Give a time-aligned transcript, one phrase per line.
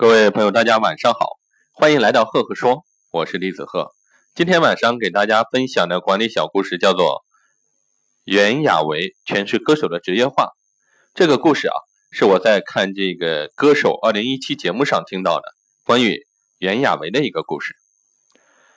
[0.00, 1.40] 各位朋友，大家晚上好，
[1.72, 3.90] 欢迎来到赫赫说，我是李子赫。
[4.32, 7.24] 今天晚上给大家分享的管理小故事叫做
[8.22, 10.52] 袁娅维诠释歌手的职业化。
[11.14, 11.74] 这个故事啊，
[12.12, 15.42] 是我在看这个歌手二零一七节目上听到的
[15.82, 17.74] 关于袁娅维的一个故事。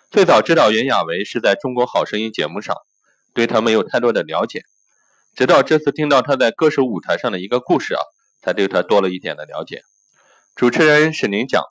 [0.09, 2.75] 最早知道袁娅维是在中国好声音节目上，
[3.35, 4.63] 对她没有太多的了解，
[5.35, 8.01] 直到这次听到她在歌手舞台上的一个故事啊，
[8.41, 9.83] 才对她多了一点的了解。
[10.61, 11.63] 主持人沈宁讲，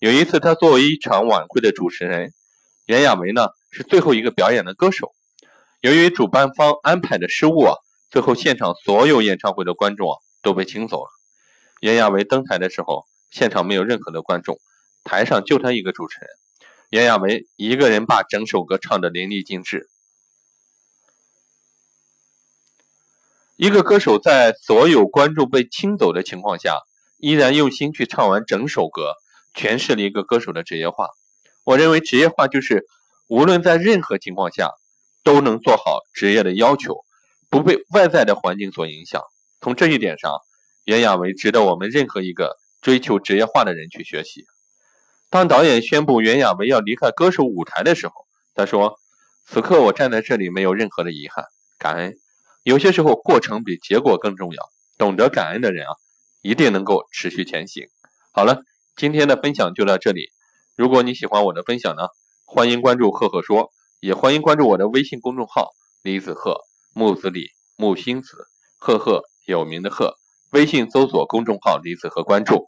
[0.00, 2.34] 有一次他作为一场晚会的主持人，
[2.84, 5.14] 袁娅维呢是最后一个表演的歌手。
[5.80, 7.74] 由于主办方安排的失误啊，
[8.10, 11.10] 最后现场所有演唱会的观众啊都被请走了。
[11.80, 14.58] 袁娅维登台的时候，现场没有任何的观众，
[15.04, 16.28] 台上就他一个主持人。
[16.90, 19.88] 袁娅维一个人把整首歌唱得淋漓尽致。
[23.56, 26.82] 一个歌手在所有观众被清走的情况下。
[27.24, 29.14] 依然用心去唱完整首歌，
[29.54, 31.08] 诠释了一个歌手的职业化。
[31.64, 32.84] 我认为职业化就是
[33.28, 34.72] 无论在任何情况下
[35.22, 36.98] 都能做好职业的要求，
[37.48, 39.22] 不被外在的环境所影响。
[39.62, 40.38] 从这一点上，
[40.84, 44.44] 袁娅维值得我们任何一个追求职业化的人去学习。
[45.30, 48.12] 当导演宣布袁娅维要离开歌手舞台的时候，
[48.54, 49.00] 他说
[49.48, 51.46] ：“此刻我站在这里，没有任何的遗憾，
[51.78, 52.18] 感恩。
[52.64, 54.62] 有些时候，过程比结果更重要。
[54.98, 55.94] 懂得感恩的人啊。”
[56.44, 57.88] 一定能够持续前行。
[58.30, 58.60] 好了，
[58.96, 60.28] 今天的分享就到这里。
[60.76, 62.08] 如果你喜欢我的分享呢，
[62.44, 65.70] 欢迎关注赫赫说，也欢迎关注我的微信公众号
[66.02, 66.60] 李子赫
[66.92, 70.16] 木子李木星子赫赫有名的赫，
[70.50, 72.66] 微信搜索公众号李子赫关注。